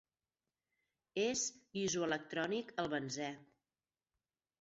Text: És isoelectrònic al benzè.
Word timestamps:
És 1.23 1.43
isoelectrònic 1.81 2.73
al 2.85 2.89
benzè. 2.95 3.29